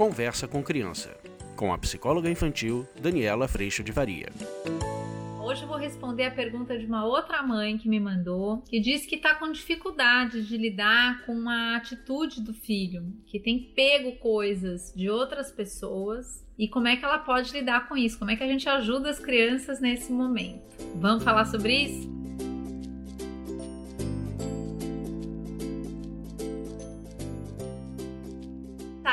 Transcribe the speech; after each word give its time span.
Conversa 0.00 0.48
com 0.48 0.62
Criança, 0.62 1.14
com 1.54 1.74
a 1.74 1.76
psicóloga 1.76 2.30
infantil 2.30 2.88
Daniela 3.02 3.46
Freixo 3.46 3.84
de 3.84 3.92
Varia. 3.92 4.30
Hoje 5.38 5.60
eu 5.60 5.68
vou 5.68 5.76
responder 5.76 6.24
a 6.24 6.30
pergunta 6.30 6.78
de 6.78 6.86
uma 6.86 7.04
outra 7.04 7.42
mãe 7.42 7.76
que 7.76 7.86
me 7.86 8.00
mandou, 8.00 8.62
que 8.62 8.80
diz 8.80 9.04
que 9.04 9.16
está 9.16 9.34
com 9.34 9.52
dificuldade 9.52 10.46
de 10.46 10.56
lidar 10.56 11.26
com 11.26 11.32
uma 11.32 11.76
atitude 11.76 12.40
do 12.40 12.54
filho, 12.54 13.12
que 13.26 13.38
tem 13.38 13.74
pego 13.76 14.12
coisas 14.12 14.90
de 14.96 15.10
outras 15.10 15.52
pessoas 15.52 16.48
e 16.58 16.66
como 16.66 16.88
é 16.88 16.96
que 16.96 17.04
ela 17.04 17.18
pode 17.18 17.52
lidar 17.52 17.86
com 17.86 17.94
isso, 17.94 18.18
como 18.18 18.30
é 18.30 18.36
que 18.36 18.42
a 18.42 18.48
gente 18.48 18.66
ajuda 18.70 19.10
as 19.10 19.18
crianças 19.18 19.82
nesse 19.82 20.10
momento. 20.10 20.62
Vamos 20.94 21.22
falar 21.22 21.44
sobre 21.44 21.74
isso? 21.76 22.19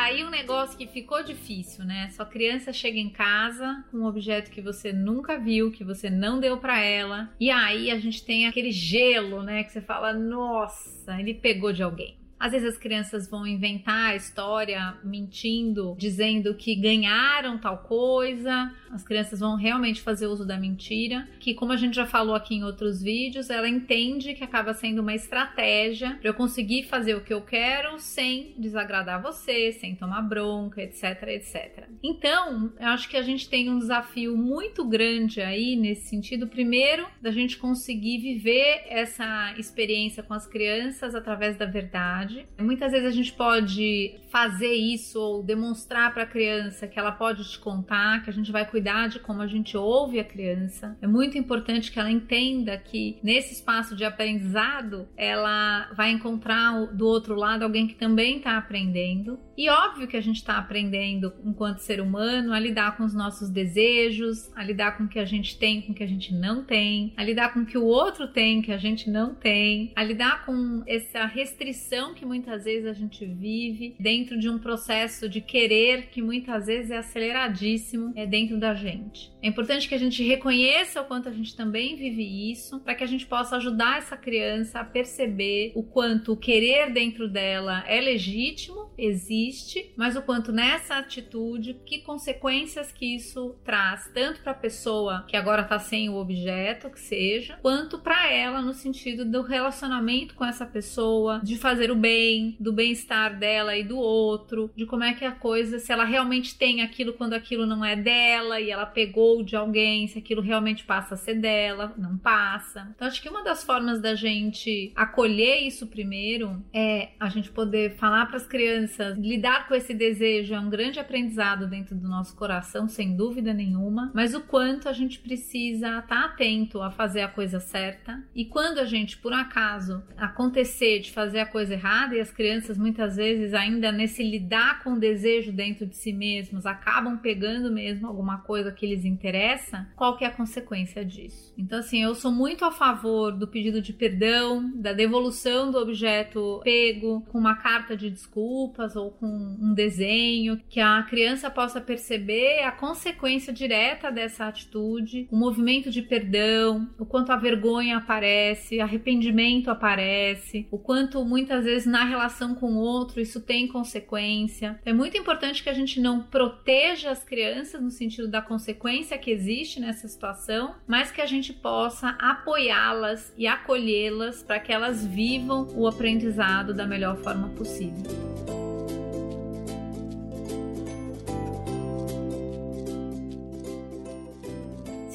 Aí 0.08 0.24
um 0.24 0.30
negócio 0.30 0.78
que 0.78 0.88
ficou 0.88 1.22
difícil, 1.22 1.84
né? 1.84 2.10
Sua 2.12 2.26
criança 2.26 2.72
chega 2.72 2.98
em 2.98 3.10
casa 3.10 3.84
com 3.92 3.98
um 3.98 4.06
objeto 4.06 4.50
que 4.50 4.62
você 4.62 4.94
nunca 4.94 5.38
viu, 5.38 5.72
que 5.72 5.84
você 5.84 6.10
não 6.10 6.40
deu 6.40 6.58
para 6.58 6.80
ela, 6.80 7.30
e 7.40 7.52
aí 7.52 7.92
a 7.92 8.00
gente 8.00 8.24
tem 8.24 8.48
aquele 8.48 8.72
gelo, 8.72 9.44
né? 9.44 9.64
Que 9.64 9.72
você 9.72 9.82
fala, 9.82 10.14
nossa, 10.14 11.20
ele 11.20 11.34
pegou 11.34 11.74
de 11.74 11.84
alguém. 11.84 12.18
Às 12.40 12.52
vezes 12.52 12.74
as 12.74 12.78
crianças 12.78 13.30
vão 13.30 13.48
inventar 13.48 14.12
a 14.12 14.16
história 14.16 14.96
mentindo, 15.04 15.96
dizendo 15.98 16.54
que 16.54 16.76
ganharam 16.76 17.58
tal 17.58 17.80
coisa. 17.80 18.72
As 18.92 19.04
crianças 19.04 19.40
vão 19.40 19.56
realmente 19.56 20.02
fazer 20.02 20.28
uso 20.28 20.46
da 20.46 20.58
mentira, 20.58 21.28
que 21.40 21.54
como 21.54 21.72
a 21.72 21.78
gente 21.78 21.96
já 21.96 22.06
falou 22.06 22.36
aqui 22.36 22.56
em 22.56 22.64
outros 22.64 23.02
vídeos, 23.02 23.50
ela 23.50 23.68
entende 23.68 24.34
que 24.34 24.44
acaba 24.44 24.74
sendo 24.74 25.02
uma 25.02 25.14
estratégia 25.14 26.18
para 26.22 26.30
eu 26.30 26.34
conseguir 26.34 26.84
fazer 26.84 27.16
o 27.16 27.22
que 27.22 27.34
eu 27.34 27.42
quero 27.42 28.00
sem 28.00 28.54
desagradar 28.58 29.22
você, 29.22 29.72
sem 29.72 29.96
tomar 29.96 30.22
bronca, 30.22 30.82
etc, 30.82 31.24
etc. 31.30 31.88
Então, 32.02 32.72
eu 32.80 32.88
acho 32.88 33.10
que 33.10 33.18
a 33.18 33.22
gente 33.22 33.50
tem 33.50 33.70
um 33.70 33.80
desafio 33.80 34.38
muito 34.38 34.86
grande 34.86 35.42
aí 35.42 35.76
nesse 35.76 36.08
sentido. 36.08 36.48
Primeiro, 36.48 37.08
da 37.22 37.32
gente 37.32 37.58
conseguir 37.58 38.20
viver 38.20 38.84
essa 38.88 39.54
experiência 39.58 40.24
com 40.24 40.34
as 40.34 40.46
crianças 40.48 41.16
através 41.16 41.58
da 41.58 41.66
verdade 41.66 42.27
verdade. 42.28 42.48
Muitas 42.60 42.92
vezes 42.92 43.08
a 43.08 43.12
gente 43.12 43.34
pode 43.34 44.20
fazer 44.30 44.74
isso 44.74 45.20
ou 45.20 45.44
demonstrar 45.44 46.14
para 46.14 46.24
a 46.24 46.28
criança 46.28 46.88
que 46.88 47.00
ela 47.00 47.12
pode 47.12 47.50
te 47.50 47.58
contar, 47.60 48.24
que 48.24 48.30
a 48.30 48.34
gente 48.34 48.52
vai 48.52 48.66
cuidar 48.66 49.08
de 49.08 49.20
como 49.20 49.42
a 49.42 49.48
gente 49.48 49.78
ouve 49.78 50.20
a 50.20 50.24
criança. 50.24 50.98
É 51.02 51.08
muito 51.08 51.38
importante 51.38 51.92
que 51.92 52.00
ela 52.00 52.12
entenda 52.12 52.78
que 52.78 53.18
nesse 53.24 53.54
espaço 53.54 53.96
de 53.96 54.04
aprendizado 54.04 55.08
ela 55.16 55.90
vai 55.96 56.12
encontrar 56.12 56.88
do 56.88 57.08
outro 57.08 57.36
lado 57.36 57.64
alguém 57.64 57.88
que 57.88 57.96
também 57.96 58.38
está 58.38 58.58
aprendendo. 58.58 59.40
E 59.58 59.70
óbvio 59.70 60.08
que 60.08 60.18
a 60.18 60.22
gente 60.22 60.38
está 60.38 60.58
aprendendo 60.58 61.34
enquanto 61.44 61.80
ser 61.80 62.00
humano 62.00 62.54
a 62.54 62.60
lidar 62.60 62.96
com 62.96 63.04
os 63.04 63.14
nossos 63.14 63.50
desejos, 63.50 64.52
a 64.56 64.64
lidar 64.64 64.98
com 64.98 65.06
o 65.06 65.08
que 65.08 65.20
a 65.20 65.26
gente 65.26 65.58
tem, 65.58 65.82
com 65.82 65.94
o 65.94 65.96
que 65.96 66.04
a 66.04 66.08
gente 66.08 66.34
não 66.34 66.64
tem, 66.64 67.14
a 67.18 67.24
lidar 67.24 67.54
com 67.54 67.62
o 67.62 67.66
que 67.66 67.78
o 67.78 67.86
outro 67.86 68.28
tem 68.28 68.62
que 68.62 68.72
a 68.72 68.78
gente 68.78 69.10
não 69.10 69.34
tem, 69.34 69.92
a 69.96 70.04
lidar 70.04 70.46
com 70.46 70.84
essa 70.86 71.26
restrição 71.26 72.14
que 72.18 72.26
muitas 72.26 72.64
vezes 72.64 72.88
a 72.88 72.94
gente 72.94 73.26
vive 73.26 73.96
dentro 74.00 74.38
de 74.40 74.50
um 74.50 74.58
processo 74.58 75.30
de 75.30 75.40
querer 75.40 76.08
que 76.08 76.22
muitas 76.22 76.66
vezes 76.66 76.92
é 76.92 76.98
aceleradíssimo 76.98 78.12
é 78.16 78.26
dentro 78.26 78.60
da 78.60 78.74
gente. 78.74 79.32
É 79.42 79.48
importante 79.48 79.88
que 79.88 79.96
a 79.96 80.00
gente 80.00 80.24
reconheça 80.24 81.02
o 81.02 81.06
quanto 81.06 81.30
a 81.30 81.32
gente 81.32 81.56
também 81.56 81.96
vive 81.96 82.52
isso, 82.52 82.80
para 82.80 82.96
que 82.96 83.04
a 83.04 83.08
gente 83.08 83.26
possa 83.26 83.58
ajudar 83.58 84.00
essa 84.00 84.18
criança 84.18 84.80
a 84.80 84.84
perceber 84.84 85.72
o 85.76 85.84
quanto 85.84 86.34
o 86.34 86.38
querer 86.38 86.92
dentro 86.92 87.30
dela 87.30 87.84
é 87.88 88.02
legítimo, 88.02 88.92
existe, 88.98 89.94
mas 89.96 90.16
o 90.16 90.22
quanto 90.22 90.52
nessa 90.52 90.98
atitude, 90.98 91.80
que 91.86 92.00
consequências 92.00 92.92
que 92.92 93.16
isso 93.16 93.56
traz, 93.64 94.10
tanto 94.14 94.42
para 94.42 94.54
a 94.54 94.56
pessoa 94.56 95.24
que 95.28 95.38
agora 95.38 95.62
está 95.62 95.78
sem 95.78 96.10
o 96.10 96.16
objeto, 96.16 96.90
que 96.90 97.00
seja, 97.00 97.60
quanto 97.62 98.00
para 98.00 98.32
ela 98.32 98.62
no 98.62 98.74
sentido 98.74 99.24
do 99.24 99.42
relacionamento 99.42 100.34
com 100.34 100.44
essa 100.44 100.66
pessoa, 100.66 101.40
de 101.44 101.58
fazer 101.58 101.92
o 101.92 101.96
bem 101.96 102.07
bem, 102.08 102.56
do 102.58 102.72
bem-estar 102.72 103.38
dela 103.38 103.76
e 103.76 103.84
do 103.84 103.98
outro, 103.98 104.72
de 104.74 104.86
como 104.86 105.04
é 105.04 105.14
que 105.14 105.26
a 105.26 105.32
coisa, 105.34 105.78
se 105.78 105.92
ela 105.92 106.06
realmente 106.06 106.58
tem 106.58 106.82
aquilo 106.82 107.12
quando 107.12 107.34
aquilo 107.34 107.66
não 107.66 107.84
é 107.84 107.98
dela 107.98 108.62
e 108.62 108.72
ela 108.72 108.86
pegou 108.86 109.44
de 109.44 109.58
alguém, 109.58 110.08
se 110.08 110.18
aquilo 110.18 110.42
realmente 110.42 110.86
passa 110.86 111.16
a 111.16 111.18
ser 111.18 111.36
dela, 111.36 111.94
não 111.98 112.18
passa. 112.18 112.90
Então 112.96 113.10
acho 113.10 113.22
que 113.22 113.28
uma 113.28 113.44
das 113.44 113.62
formas 113.62 114.00
da 114.00 114.16
gente 114.16 114.94
acolher 114.96 115.68
isso 115.68 115.86
primeiro 115.88 116.64
é 116.74 117.10
a 117.20 117.28
gente 117.28 117.52
poder 117.52 117.98
falar 117.98 118.26
para 118.28 118.38
as 118.38 118.48
crianças, 118.48 119.18
lidar 119.18 119.68
com 119.68 119.76
esse 119.76 119.94
desejo 119.94 120.54
é 120.54 120.60
um 120.62 120.70
grande 120.70 121.02
aprendizado 121.02 121.68
dentro 121.68 121.94
do 121.94 122.08
nosso 122.08 122.38
coração, 122.38 122.88
sem 122.88 123.18
dúvida 123.18 123.54
nenhuma, 123.54 124.14
mas 124.16 124.34
o 124.34 124.40
quanto 124.40 124.88
a 124.88 124.94
gente 124.94 125.20
precisa 125.20 126.00
estar 126.00 126.08
tá 126.08 126.26
atento 126.26 126.82
a 126.82 126.90
fazer 126.90 127.20
a 127.20 127.28
coisa 127.28 127.60
certa 127.60 128.24
e 128.34 128.46
quando 128.46 128.78
a 128.78 128.86
gente 128.86 129.18
por 129.18 129.34
acaso 129.34 130.02
acontecer 130.16 131.00
de 131.00 131.12
fazer 131.12 131.42
a 131.42 131.46
coisa 131.46 131.74
errada 131.74 131.97
e 132.14 132.20
as 132.20 132.32
crianças 132.32 132.78
muitas 132.78 133.16
vezes 133.16 133.54
ainda 133.54 133.92
nesse 133.92 134.24
lidar 134.24 134.84
com 134.84 134.94
o 134.94 135.00
desejo 135.00 135.52
dentro 135.52 135.86
de 135.86 135.96
si 135.96 136.14
mesmos 136.14 136.66
acabam 136.66 137.18
pegando 137.18 137.72
mesmo 137.72 138.08
alguma 138.08 138.40
coisa 138.40 138.72
que 138.72 138.86
lhes 138.86 139.06
interessa, 139.06 139.88
qual 139.96 140.18
que 140.18 140.24
é 140.24 140.28
a 140.28 140.32
consequência 140.32 141.04
disso? 141.04 141.54
Então 141.58 141.80
assim, 141.80 142.04
eu 142.04 142.14
sou 142.16 142.32
muito 142.32 142.64
a 142.64 142.72
favor 142.72 143.32
do 143.32 143.48
pedido 143.48 143.82
de 143.82 143.94
perdão, 143.94 144.72
da 144.76 144.94
devolução 144.94 145.72
do 145.72 145.78
objeto 145.78 146.62
pego 146.64 147.22
com 147.30 147.38
uma 147.38 147.56
carta 147.56 147.96
de 147.96 148.10
desculpas 148.10 148.96
ou 148.96 149.12
com 149.12 149.28
um 149.28 149.74
desenho 149.74 150.62
que 150.70 150.80
a 150.80 151.02
criança 151.04 151.50
possa 151.50 151.82
perceber 151.82 152.64
a 152.64 152.72
consequência 152.72 153.52
direta 153.52 154.12
dessa 154.12 154.46
atitude, 154.46 155.28
o 155.32 155.38
movimento 155.38 155.90
de 155.90 156.02
perdão, 156.02 156.90
o 157.00 157.06
quanto 157.06 157.32
a 157.32 157.36
vergonha 157.36 157.98
aparece, 157.98 158.80
arrependimento 158.80 159.70
aparece, 159.70 160.68
o 160.72 160.78
quanto 160.78 161.24
muitas 161.26 161.66
vezes 161.66 161.87
na 161.88 162.04
relação 162.04 162.54
com 162.54 162.74
o 162.74 162.78
outro 162.78 163.22
isso 163.22 163.42
tem 163.42 163.68
consequência. 163.68 164.80
É 164.86 164.94
muito 164.94 165.18
importante 165.18 165.64
que 165.64 165.70
a 165.70 165.74
gente 165.74 166.00
não 166.00 166.22
proteja 166.22 167.12
as 167.12 167.24
crianças 167.24 167.82
no 167.82 167.92
sentido 167.92 168.28
da 168.28 168.42
consequência 168.42 169.18
que 169.18 169.32
existe 169.32 169.80
nessa 169.80 170.08
situação, 170.08 170.76
mas 170.86 171.12
que 171.12 171.22
a 171.22 171.26
gente 171.26 171.54
possa 171.54 172.10
apoiá-las 172.20 173.34
e 173.38 173.48
acolhê-las 173.48 174.44
para 174.44 174.60
que 174.60 174.72
elas 174.72 175.06
vivam 175.06 175.68
o 175.76 175.88
aprendizado 175.88 176.74
da 176.74 176.86
melhor 176.86 177.18
forma 177.18 177.50
possível. 177.50 178.57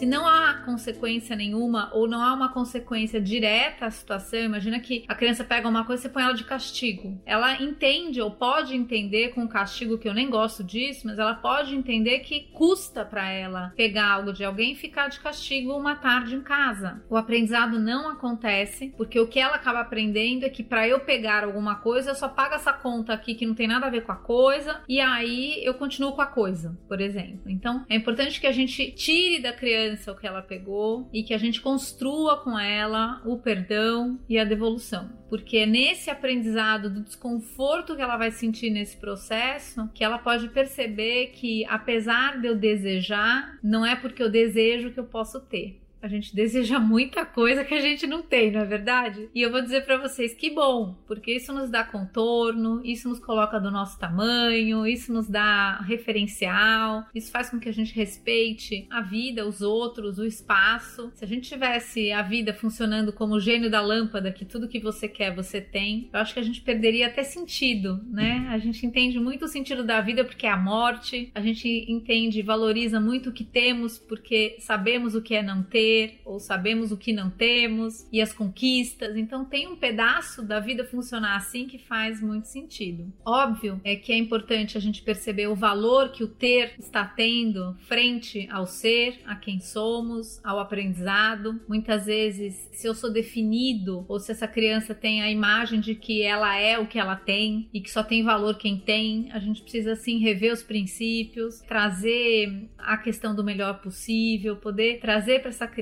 Se 0.02 0.06
não 0.06 0.26
há 0.26 0.54
consequência 0.54 1.36
nenhuma 1.36 1.88
ou 1.94 2.08
não 2.08 2.20
há 2.20 2.34
uma 2.34 2.48
consequência 2.48 3.20
direta 3.20 3.86
à 3.86 3.90
situação, 3.92 4.40
imagina 4.40 4.80
que 4.80 5.04
a 5.06 5.14
criança 5.14 5.44
pega 5.44 5.68
uma 5.68 5.84
coisa 5.84 6.00
e 6.00 6.02
você 6.02 6.08
põe 6.08 6.24
ela 6.24 6.34
de 6.34 6.42
castigo. 6.42 7.22
Ela 7.24 7.62
entende 7.62 8.20
ou 8.20 8.28
pode 8.28 8.74
entender 8.74 9.28
com 9.28 9.46
castigo 9.46 9.96
que 9.96 10.08
eu 10.08 10.12
nem 10.12 10.28
gosto 10.28 10.64
disso, 10.64 11.06
mas 11.06 11.20
ela 11.20 11.34
pode 11.34 11.76
entender 11.76 12.18
que 12.18 12.48
custa 12.52 13.04
para 13.04 13.30
ela 13.30 13.72
pegar 13.76 14.10
algo 14.10 14.32
de 14.32 14.42
alguém 14.42 14.72
e 14.72 14.74
ficar 14.74 15.06
de 15.06 15.20
castigo 15.20 15.72
uma 15.72 15.94
tarde 15.94 16.34
em 16.34 16.40
casa. 16.40 17.00
O 17.08 17.16
aprendizado 17.16 17.78
não 17.78 18.10
acontece 18.10 18.92
porque 18.96 19.20
o 19.20 19.28
que 19.28 19.38
ela 19.38 19.54
acaba 19.54 19.82
aprendendo 19.82 20.44
é 20.44 20.48
que 20.48 20.64
para 20.64 20.88
eu 20.88 20.98
pegar 20.98 21.44
alguma 21.44 21.76
coisa 21.76 22.10
eu 22.10 22.16
só 22.16 22.28
pago 22.28 22.56
essa 22.56 22.72
conta 22.72 23.12
aqui 23.12 23.36
que 23.36 23.46
não 23.46 23.54
tem 23.54 23.69
nada 23.69 23.86
a 23.86 23.90
ver 23.90 24.02
com 24.02 24.10
a 24.10 24.16
coisa 24.16 24.80
e 24.88 24.98
aí 24.98 25.64
eu 25.64 25.74
continuo 25.74 26.10
com 26.10 26.22
a 26.22 26.26
coisa, 26.26 26.76
por 26.88 27.00
exemplo. 27.00 27.48
Então 27.48 27.86
é 27.88 27.94
importante 27.94 28.40
que 28.40 28.48
a 28.48 28.52
gente 28.52 28.90
tire 28.90 29.40
da 29.40 29.52
criança 29.52 29.91
criança 29.92 30.12
o 30.12 30.16
que 30.16 30.26
ela 30.26 30.42
pegou 30.42 31.08
e 31.12 31.22
que 31.22 31.34
a 31.34 31.38
gente 31.38 31.60
construa 31.60 32.38
com 32.38 32.58
ela 32.58 33.20
o 33.25 33.38
perdão 33.38 34.19
e 34.28 34.38
a 34.38 34.44
devolução. 34.44 35.11
Porque 35.28 35.58
é 35.58 35.67
nesse 35.67 36.11
aprendizado 36.11 36.90
do 36.90 37.02
desconforto 37.02 37.94
que 37.94 38.02
ela 38.02 38.17
vai 38.17 38.31
sentir 38.31 38.70
nesse 38.70 38.96
processo 38.96 39.88
que 39.94 40.05
ela 40.05 40.19
pode 40.19 40.49
perceber 40.49 41.28
que, 41.28 41.64
apesar 41.67 42.40
de 42.40 42.49
eu 42.49 42.55
desejar, 42.55 43.58
não 43.62 43.84
é 43.84 43.94
porque 43.96 44.22
eu 44.22 44.31
desejo 44.31 44.90
que 44.90 45.00
eu 45.00 45.05
posso 45.05 45.40
ter. 45.40 45.81
A 46.02 46.08
gente 46.08 46.34
deseja 46.34 46.81
muita 46.81 47.25
coisa 47.25 47.64
que 47.64 47.72
a 47.72 47.81
gente 47.81 48.08
não 48.08 48.22
tem, 48.22 48.50
não 48.50 48.60
é 48.60 48.64
verdade? 48.64 49.31
E 49.32 49.40
eu 49.40 49.52
vou 49.52 49.62
dizer 49.62 49.84
para 49.84 49.96
vocês 49.96 50.34
que 50.34 50.50
bom, 50.50 50.96
porque 51.06 51.32
isso 51.32 51.52
nos 51.52 51.70
dá 51.70 51.84
contorno, 51.84 52.84
isso 52.84 53.08
nos 53.08 53.20
coloca 53.20 53.60
do 53.60 53.70
nosso 53.70 53.96
tamanho, 54.00 54.84
isso 54.84 55.12
nos 55.12 55.28
dá 55.28 55.78
referencial, 55.82 57.06
isso 57.14 57.31
faz 57.31 57.50
com 57.50 57.60
que 57.60 57.69
a 57.69 57.72
gente 57.72 57.94
respeite 57.94 58.84
a 58.90 59.00
vida, 59.00 59.46
os 59.46 59.62
outros, 59.62 60.19
o 60.19 60.26
espaço. 60.26 61.12
Se 61.14 61.25
a 61.25 61.28
gente 61.28 61.49
tivesse 61.49 62.10
a 62.10 62.20
vida 62.20 62.52
funcionando 62.52 63.12
como 63.12 63.34
o 63.34 63.40
gênio 63.40 63.70
da 63.70 63.81
lâmpada, 63.81 64.32
que 64.32 64.44
tudo 64.44 64.69
que 64.69 64.81
você 64.81 65.06
quer 65.06 65.32
você 65.32 65.60
tem, 65.60 66.10
eu 66.12 66.19
acho 66.19 66.34
que 66.34 66.40
a 66.40 66.44
gente 66.44 66.62
perderia 66.62 67.06
até 67.06 67.22
sentido, 67.22 68.05
né? 68.10 68.48
A 68.50 68.58
gente 68.58 68.84
entende 68.84 69.20
muito 69.20 69.44
o 69.44 69.48
sentido 69.48 69.84
da 69.84 70.00
vida 70.00 70.25
porque 70.25 70.46
é 70.46 70.50
a 70.50 70.56
morte, 70.56 71.31
a 71.32 71.40
gente 71.40 71.87
entende, 71.88 72.43
valoriza 72.43 72.98
muito 72.98 73.31
o 73.31 73.32
que 73.32 73.44
temos 73.44 74.00
porque 74.00 74.56
sabemos 74.58 75.14
o 75.14 75.22
que 75.22 75.37
é 75.37 75.43
não 75.44 75.62
ter 75.62 75.92
ter, 75.93 76.21
ou 76.25 76.41
sabemos 76.41 76.91
o 76.91 76.97
que 76.97 77.12
não 77.12 77.31
temos, 77.31 78.06
e 78.11 78.21
as 78.21 78.33
conquistas. 78.33 79.17
Então 79.17 79.44
tem 79.44 79.69
um 79.69 79.77
pedaço 79.77 80.43
da 80.43 80.59
vida 80.59 80.85
funcionar 80.85 81.37
assim 81.37 81.67
que 81.67 81.79
faz 81.79 82.21
muito 82.21 82.49
sentido. 82.49 83.12
Óbvio 83.25 83.81
é 83.85 83.94
que 83.97 84.12
é 84.12 84.17
importante 84.17 84.77
a 84.79 84.81
gente 84.81 85.03
perceber 85.03 85.49
o 85.49 85.55
valor 85.55 86.11
que 86.11 86.25
o 86.25 86.29
ter 86.29 86.75
está 86.79 87.05
tendo 87.05 87.75
frente 87.87 88.49
ao 88.50 88.67
ser, 88.67 89.21
a 89.27 89.37
quem 89.37 89.61
somos, 89.61 90.41
ao 90.44 90.59
aprendizado. 90.59 91.61
Muitas 91.69 92.06
vezes, 92.06 92.69
se 92.73 92.87
eu 92.87 92.94
sou 92.94 93.12
definido 93.12 94.05
ou 94.09 94.19
se 94.19 94.33
essa 94.33 94.49
criança 94.49 94.94
tem 94.94 95.23
a 95.23 95.31
imagem 95.31 95.81
de 95.81 95.94
que 95.94 96.23
ela 96.23 96.56
é 96.56 96.79
o 96.79 96.87
que 96.87 96.99
ela 96.99 97.17
tem 97.17 97.69
e 97.73 97.81
que 97.81 97.91
só 97.91 98.03
tem 98.03 98.23
valor 98.23 98.56
quem 98.56 98.79
tem, 98.79 99.31
a 99.33 99.39
gente 99.39 99.62
precisa 99.62 99.94
sim 99.94 100.19
rever 100.19 100.53
os 100.53 100.62
princípios, 100.62 101.61
trazer 101.61 102.69
a 102.79 102.97
questão 102.97 103.35
do 103.35 103.44
melhor 103.44 103.81
possível, 103.81 104.56
poder 104.56 105.00
trazer 105.00 105.41
para 105.41 105.50
essa 105.50 105.67
criança 105.67 105.81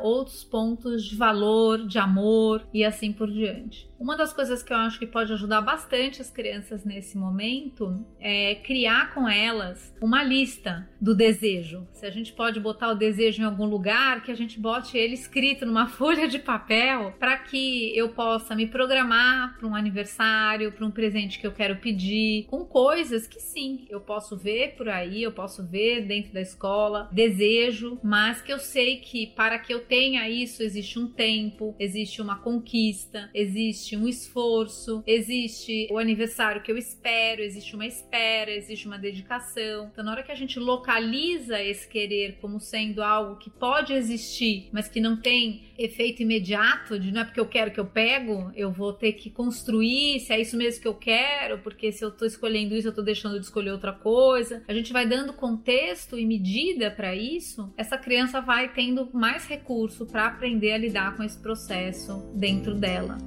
outros 0.00 0.44
pontos 0.44 1.04
de 1.04 1.16
valor, 1.16 1.86
de 1.86 1.98
amor 1.98 2.66
e 2.72 2.84
assim 2.84 3.12
por 3.12 3.30
diante. 3.30 3.88
Uma 3.98 4.16
das 4.16 4.32
coisas 4.32 4.62
que 4.62 4.72
eu 4.72 4.76
acho 4.76 4.98
que 4.98 5.06
pode 5.06 5.32
ajudar 5.32 5.60
bastante 5.60 6.22
as 6.22 6.30
crianças 6.30 6.84
nesse 6.84 7.18
momento 7.18 8.06
é 8.20 8.54
criar 8.54 9.12
com 9.12 9.28
elas 9.28 9.92
uma 10.00 10.22
lista 10.22 10.88
do 11.00 11.16
desejo. 11.16 11.84
Se 11.92 12.06
a 12.06 12.10
gente 12.10 12.32
pode 12.32 12.60
botar 12.60 12.92
o 12.92 12.94
desejo 12.94 13.42
em 13.42 13.44
algum 13.44 13.66
lugar, 13.66 14.22
que 14.22 14.30
a 14.30 14.36
gente 14.36 14.60
bote 14.60 14.96
ele 14.96 15.14
escrito 15.14 15.66
numa 15.66 15.88
folha 15.90 16.28
de 16.28 16.38
papel 16.38 17.12
para 17.18 17.36
que 17.38 17.96
eu 17.96 18.10
possa 18.10 18.54
me 18.54 18.68
programar 18.68 19.58
para 19.58 19.66
um 19.66 19.74
aniversário, 19.74 20.70
para 20.70 20.86
um 20.86 20.92
presente 20.92 21.40
que 21.40 21.46
eu 21.46 21.52
quero 21.52 21.76
pedir, 21.76 22.46
com 22.46 22.64
coisas 22.64 23.26
que 23.26 23.40
sim, 23.40 23.84
eu 23.90 24.00
posso 24.00 24.36
ver 24.36 24.76
por 24.76 24.88
aí, 24.88 25.24
eu 25.24 25.32
posso 25.32 25.66
ver 25.66 26.06
dentro 26.06 26.32
da 26.32 26.40
escola, 26.40 27.08
desejo, 27.10 27.98
mas 28.02 28.40
que 28.40 28.52
eu 28.52 28.60
sei 28.60 28.98
que 28.98 29.26
para 29.34 29.58
que 29.58 29.72
eu 29.72 29.80
tenha 29.80 30.28
isso 30.28 30.62
existe 30.62 30.98
um 30.98 31.06
tempo, 31.06 31.74
existe 31.78 32.20
uma 32.20 32.38
conquista, 32.38 33.30
existe 33.34 33.96
um 33.96 34.08
esforço, 34.08 35.02
existe 35.06 35.88
o 35.90 35.98
aniversário 35.98 36.62
que 36.62 36.70
eu 36.70 36.76
espero, 36.76 37.42
existe 37.42 37.74
uma 37.74 37.86
espera, 37.86 38.50
existe 38.50 38.86
uma 38.86 38.98
dedicação. 38.98 39.88
Então, 39.92 40.04
na 40.04 40.12
hora 40.12 40.22
que 40.22 40.32
a 40.32 40.36
gente 40.36 40.58
localiza 40.58 41.62
esse 41.62 41.88
querer 41.88 42.38
como 42.40 42.60
sendo 42.60 43.02
algo 43.02 43.36
que 43.36 43.50
pode 43.50 43.92
existir, 43.92 44.68
mas 44.72 44.88
que 44.88 45.00
não 45.00 45.16
tem 45.16 45.68
efeito 45.78 46.22
imediato, 46.22 46.98
de 46.98 47.12
não 47.12 47.20
é 47.20 47.24
porque 47.24 47.40
eu 47.40 47.46
quero 47.46 47.70
que 47.70 47.78
eu 47.78 47.86
pego, 47.86 48.50
eu 48.54 48.72
vou 48.72 48.92
ter 48.92 49.12
que 49.12 49.30
construir 49.30 50.20
se 50.20 50.32
é 50.32 50.40
isso 50.40 50.56
mesmo 50.56 50.82
que 50.82 50.88
eu 50.88 50.94
quero, 50.94 51.58
porque 51.58 51.92
se 51.92 52.04
eu 52.04 52.10
tô 52.10 52.24
escolhendo 52.24 52.74
isso, 52.74 52.88
eu 52.88 52.94
tô 52.94 53.02
deixando 53.02 53.38
de 53.38 53.44
escolher 53.44 53.70
outra 53.70 53.92
coisa. 53.92 54.62
A 54.66 54.74
gente 54.74 54.92
vai 54.92 55.06
dando 55.06 55.32
contexto 55.32 56.18
e 56.18 56.26
medida 56.26 56.90
para 56.90 57.14
isso, 57.14 57.72
essa 57.76 57.96
criança 57.96 58.40
vai 58.40 58.72
tendo 58.72 59.08
mais 59.18 59.46
recurso 59.46 60.06
para 60.06 60.26
aprender 60.26 60.72
a 60.72 60.78
lidar 60.78 61.16
com 61.16 61.22
esse 61.22 61.38
processo 61.38 62.30
dentro 62.34 62.74
dela. 62.74 63.18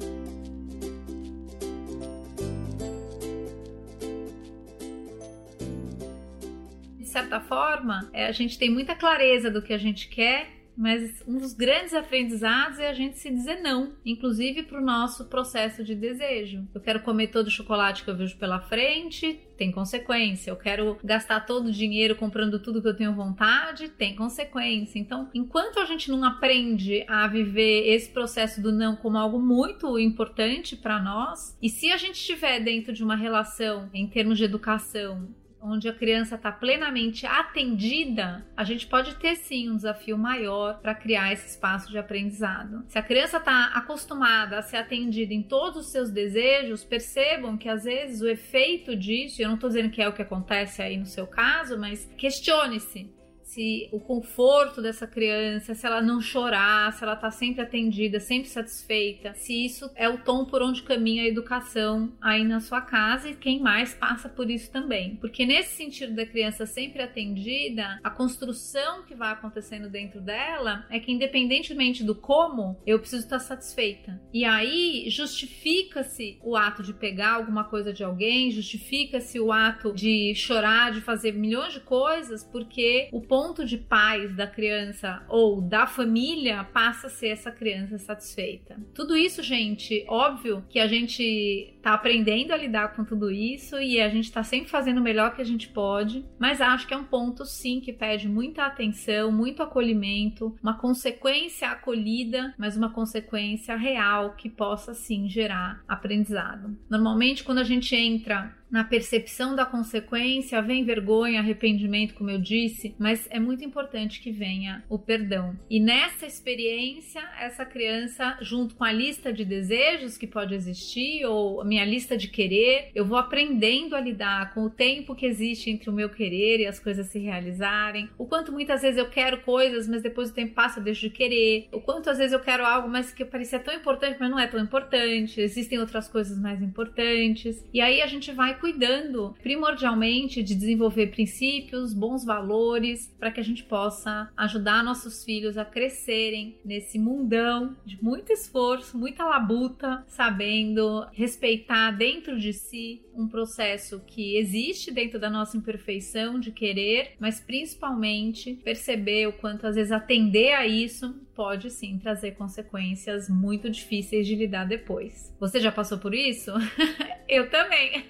certa 7.11 7.41
forma, 7.41 8.09
é, 8.13 8.25
a 8.25 8.31
gente 8.31 8.57
tem 8.57 8.69
muita 8.69 8.95
clareza 8.95 9.51
do 9.51 9.61
que 9.61 9.73
a 9.73 9.77
gente 9.77 10.07
quer, 10.07 10.47
mas 10.75 11.23
um 11.27 11.37
dos 11.37 11.53
grandes 11.53 11.93
aprendizados 11.93 12.79
é 12.79 12.89
a 12.89 12.93
gente 12.93 13.17
se 13.17 13.29
dizer 13.29 13.61
não, 13.61 13.93
inclusive 14.05 14.63
para 14.63 14.79
o 14.79 14.85
nosso 14.85 15.25
processo 15.25 15.83
de 15.83 15.95
desejo. 15.95 16.67
Eu 16.73 16.81
quero 16.81 17.01
comer 17.01 17.27
todo 17.27 17.47
o 17.47 17.51
chocolate 17.51 18.03
que 18.03 18.09
eu 18.09 18.15
vejo 18.15 18.37
pela 18.37 18.59
frente, 18.59 19.39
tem 19.57 19.71
consequência. 19.71 20.49
Eu 20.49 20.55
quero 20.55 20.97
gastar 21.03 21.41
todo 21.41 21.67
o 21.67 21.71
dinheiro 21.71 22.15
comprando 22.15 22.57
tudo 22.59 22.81
que 22.81 22.87
eu 22.87 22.95
tenho 22.95 23.13
vontade, 23.13 23.89
tem 23.89 24.15
consequência. 24.15 24.97
Então, 24.97 25.29
enquanto 25.35 25.79
a 25.79 25.85
gente 25.85 26.09
não 26.09 26.23
aprende 26.23 27.05
a 27.07 27.27
viver 27.27 27.87
esse 27.93 28.09
processo 28.09 28.59
do 28.59 28.71
não 28.71 28.95
como 28.95 29.19
algo 29.19 29.39
muito 29.39 29.99
importante 29.99 30.75
para 30.75 30.99
nós, 30.99 31.55
e 31.61 31.69
se 31.69 31.91
a 31.91 31.97
gente 31.97 32.15
estiver 32.15 32.59
dentro 32.59 32.91
de 32.91 33.03
uma 33.03 33.15
relação 33.15 33.87
em 33.93 34.07
termos 34.07 34.39
de 34.39 34.45
educação 34.45 35.29
onde 35.61 35.87
a 35.87 35.93
criança 35.93 36.35
está 36.35 36.51
plenamente 36.51 37.25
atendida, 37.25 38.45
a 38.55 38.63
gente 38.63 38.87
pode 38.87 39.15
ter 39.15 39.35
sim 39.35 39.69
um 39.69 39.75
desafio 39.75 40.17
maior 40.17 40.79
para 40.79 40.95
criar 40.95 41.31
esse 41.31 41.49
espaço 41.49 41.91
de 41.91 41.97
aprendizado. 41.97 42.83
Se 42.87 42.97
a 42.97 43.03
criança 43.03 43.37
está 43.37 43.65
acostumada 43.73 44.57
a 44.57 44.61
ser 44.61 44.77
atendida 44.77 45.33
em 45.33 45.43
todos 45.43 45.85
os 45.85 45.91
seus 45.91 46.09
desejos, 46.09 46.83
percebam 46.83 47.57
que 47.57 47.69
às 47.69 47.83
vezes 47.83 48.21
o 48.21 48.27
efeito 48.27 48.95
disso, 48.95 49.41
eu 49.41 49.47
não 49.47 49.55
estou 49.55 49.69
dizendo 49.69 49.89
que 49.89 50.01
é 50.01 50.07
o 50.07 50.13
que 50.13 50.21
acontece 50.21 50.81
aí 50.81 50.97
no 50.97 51.05
seu 51.05 51.27
caso, 51.27 51.77
mas 51.77 52.05
questione-se 52.17 53.20
se 53.53 53.89
o 53.91 53.99
conforto 53.99 54.81
dessa 54.81 55.05
criança, 55.05 55.75
se 55.75 55.85
ela 55.85 56.01
não 56.01 56.21
chorar, 56.21 56.93
se 56.93 57.03
ela 57.03 57.17
tá 57.17 57.29
sempre 57.29 57.61
atendida, 57.61 58.17
sempre 58.17 58.47
satisfeita, 58.47 59.33
se 59.33 59.65
isso 59.65 59.91
é 59.93 60.07
o 60.07 60.19
tom 60.19 60.45
por 60.45 60.61
onde 60.61 60.83
caminha 60.83 61.23
a 61.23 61.27
educação 61.27 62.13
aí 62.21 62.45
na 62.45 62.61
sua 62.61 62.79
casa 62.79 63.29
e 63.29 63.35
quem 63.35 63.59
mais 63.59 63.93
passa 63.93 64.29
por 64.29 64.49
isso 64.49 64.71
também. 64.71 65.17
Porque 65.17 65.45
nesse 65.45 65.75
sentido 65.75 66.15
da 66.15 66.25
criança 66.25 66.65
sempre 66.65 67.01
atendida, 67.01 67.99
a 68.01 68.09
construção 68.09 69.03
que 69.03 69.13
vai 69.13 69.33
acontecendo 69.33 69.89
dentro 69.89 70.21
dela 70.21 70.85
é 70.89 70.97
que 70.97 71.11
independentemente 71.11 72.05
do 72.05 72.15
como, 72.15 72.79
eu 72.87 72.99
preciso 72.99 73.23
estar 73.23 73.39
satisfeita. 73.39 74.21
E 74.33 74.45
aí 74.45 75.09
justifica-se 75.09 76.39
o 76.41 76.55
ato 76.55 76.81
de 76.81 76.93
pegar 76.93 77.33
alguma 77.33 77.65
coisa 77.65 77.91
de 77.91 78.01
alguém, 78.01 78.49
justifica-se 78.49 79.41
o 79.41 79.51
ato 79.51 79.93
de 79.93 80.33
chorar, 80.35 80.93
de 80.93 81.01
fazer 81.01 81.33
milhões 81.33 81.73
de 81.73 81.81
coisas, 81.81 82.45
porque 82.45 83.09
o 83.11 83.19
ponto 83.19 83.40
ponto 83.41 83.65
de 83.65 83.75
paz 83.75 84.35
da 84.35 84.45
criança 84.45 85.23
ou 85.27 85.59
da 85.59 85.87
família 85.87 86.63
passa 86.63 87.07
a 87.07 87.09
ser 87.09 87.29
essa 87.29 87.51
criança 87.51 87.97
satisfeita. 87.97 88.77
Tudo 88.93 89.17
isso, 89.17 89.41
gente, 89.41 90.05
óbvio 90.07 90.63
que 90.69 90.77
a 90.77 90.87
gente 90.87 91.73
tá 91.81 91.95
aprendendo 91.95 92.51
a 92.51 92.57
lidar 92.57 92.95
com 92.95 93.03
tudo 93.03 93.31
isso 93.31 93.81
e 93.81 93.99
a 93.99 94.09
gente 94.09 94.31
tá 94.31 94.43
sempre 94.43 94.69
fazendo 94.69 94.99
o 94.99 95.03
melhor 95.03 95.35
que 95.35 95.41
a 95.41 95.45
gente 95.45 95.69
pode, 95.69 96.23
mas 96.37 96.61
acho 96.61 96.85
que 96.85 96.93
é 96.93 96.97
um 96.97 97.03
ponto 97.03 97.43
sim 97.43 97.79
que 97.79 97.91
pede 97.91 98.29
muita 98.29 98.63
atenção, 98.63 99.31
muito 99.31 99.63
acolhimento, 99.63 100.55
uma 100.61 100.77
consequência 100.77 101.67
acolhida, 101.71 102.53
mas 102.59 102.77
uma 102.77 102.93
consequência 102.93 103.75
real 103.75 104.35
que 104.35 104.51
possa 104.51 104.93
sim 104.93 105.27
gerar 105.27 105.83
aprendizado. 105.87 106.77
Normalmente 106.87 107.43
quando 107.43 107.57
a 107.57 107.63
gente 107.63 107.95
entra 107.95 108.55
na 108.71 108.83
percepção 108.83 109.55
da 109.55 109.65
consequência, 109.65 110.61
vem 110.61 110.85
vergonha, 110.85 111.39
arrependimento, 111.39 112.13
como 112.13 112.29
eu 112.29 112.39
disse, 112.39 112.95
mas 112.97 113.27
é 113.29 113.39
muito 113.39 113.65
importante 113.65 114.21
que 114.21 114.31
venha 114.31 114.83
o 114.89 114.97
perdão. 114.97 115.55
E 115.69 115.79
nessa 115.79 116.25
experiência, 116.25 117.21
essa 117.39 117.65
criança, 117.65 118.37
junto 118.41 118.75
com 118.75 118.83
a 118.83 118.91
lista 118.91 119.33
de 119.33 119.43
desejos 119.43 120.17
que 120.17 120.25
pode 120.25 120.55
existir, 120.55 121.25
ou 121.25 121.61
a 121.61 121.65
minha 121.65 121.83
lista 121.83 122.15
de 122.15 122.29
querer, 122.29 122.89
eu 122.95 123.05
vou 123.05 123.17
aprendendo 123.17 123.95
a 123.95 123.99
lidar 123.99 124.53
com 124.53 124.63
o 124.63 124.69
tempo 124.69 125.15
que 125.15 125.25
existe 125.25 125.69
entre 125.69 125.89
o 125.89 125.93
meu 125.93 126.09
querer 126.09 126.59
e 126.59 126.67
as 126.67 126.79
coisas 126.79 127.07
se 127.07 127.19
realizarem, 127.19 128.09
o 128.17 128.25
quanto 128.25 128.51
muitas 128.51 128.81
vezes 128.81 128.97
eu 128.97 129.09
quero 129.09 129.41
coisas, 129.41 129.87
mas 129.87 130.01
depois 130.01 130.29
o 130.29 130.33
tempo 130.33 130.53
passa, 130.53 130.79
eu 130.79 130.83
deixo 130.83 131.01
de 131.01 131.09
querer, 131.09 131.67
o 131.71 131.81
quanto 131.81 132.09
às 132.09 132.17
vezes 132.17 132.31
eu 132.31 132.39
quero 132.39 132.65
algo, 132.65 132.87
mas 132.87 133.13
que 133.13 133.25
parecia 133.25 133.59
tão 133.59 133.73
importante, 133.73 134.17
mas 134.19 134.29
não 134.29 134.39
é 134.39 134.47
tão 134.47 134.59
importante, 134.59 135.41
existem 135.41 135.79
outras 135.79 136.07
coisas 136.07 136.39
mais 136.39 136.61
importantes, 136.61 137.65
e 137.73 137.81
aí 137.81 138.01
a 138.01 138.07
gente 138.07 138.31
vai 138.31 138.60
cuidando 138.61 139.35
primordialmente 139.41 140.43
de 140.43 140.53
desenvolver 140.53 141.07
princípios, 141.07 141.93
bons 141.93 142.23
valores, 142.23 143.11
para 143.19 143.31
que 143.31 143.39
a 143.39 143.43
gente 143.43 143.63
possa 143.63 144.31
ajudar 144.37 144.83
nossos 144.83 145.25
filhos 145.25 145.57
a 145.57 145.65
crescerem 145.65 146.55
nesse 146.63 146.99
mundão 146.99 147.75
de 147.83 148.01
muito 148.01 148.31
esforço, 148.31 148.97
muita 148.97 149.25
labuta, 149.25 150.05
sabendo 150.07 151.07
respeitar 151.11 151.91
dentro 151.91 152.39
de 152.39 152.53
si 152.53 153.01
um 153.15 153.27
processo 153.27 154.01
que 154.05 154.37
existe 154.37 154.91
dentro 154.91 155.19
da 155.19 155.29
nossa 155.29 155.57
imperfeição 155.57 156.39
de 156.39 156.51
querer, 156.51 157.15
mas 157.19 157.39
principalmente 157.39 158.53
perceber 158.63 159.27
o 159.27 159.33
quanto 159.33 159.65
às 159.65 159.75
vezes 159.75 159.91
atender 159.91 160.53
a 160.53 160.67
isso 160.67 161.15
pode 161.35 161.69
sim 161.69 161.97
trazer 161.97 162.31
consequências 162.31 163.29
muito 163.29 163.69
difíceis 163.69 164.27
de 164.27 164.35
lidar 164.35 164.65
depois. 164.65 165.35
Você 165.39 165.59
já 165.59 165.71
passou 165.71 165.97
por 165.97 166.13
isso? 166.13 166.51
eu 167.27 167.49
também. 167.49 168.05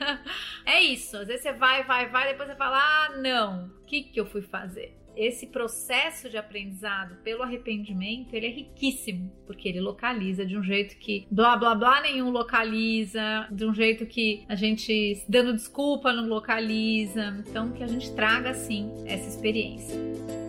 é 0.66 0.82
isso. 0.82 1.18
Às 1.18 1.28
vezes 1.28 1.44
você 1.44 1.54
vai, 1.54 1.84
vai, 1.84 2.10
vai, 2.10 2.30
depois 2.30 2.50
você 2.50 2.56
fala: 2.56 2.78
ah, 2.78 3.18
não, 3.18 3.68
o 3.68 3.86
que, 3.86 4.04
que 4.04 4.20
eu 4.20 4.26
fui 4.26 4.42
fazer? 4.42 5.02
esse 5.16 5.48
processo 5.48 6.30
de 6.30 6.38
aprendizado 6.38 7.16
pelo 7.24 7.44
arrependimento, 7.44 8.34
ele 8.34 8.48
é 8.48 8.50
riquíssimo, 8.50 9.32
porque 9.46 9.68
ele 9.68 9.80
localiza 9.80 10.46
de 10.46 10.58
um 10.58 10.64
jeito 10.64 10.98
que 10.98 11.28
blá 11.30 11.56
blá 11.58 11.76
blá 11.76 12.02
nenhum 12.02 12.30
localiza, 12.30 13.48
de 13.52 13.66
um 13.66 13.74
jeito 13.74 14.06
que 14.06 14.44
a 14.48 14.56
gente 14.56 15.24
dando 15.28 15.54
desculpa 15.54 16.14
não 16.14 16.28
localiza. 16.28 17.44
Então 17.48 17.72
que 17.72 17.84
a 17.84 17.88
gente 17.88 18.14
traga 18.14 18.52
assim 18.52 18.92
essa 19.06 19.28
experiência. 19.28 20.41